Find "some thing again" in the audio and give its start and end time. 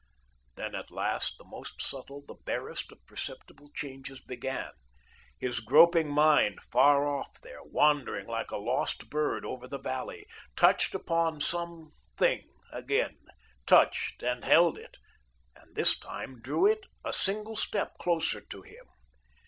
11.39-13.15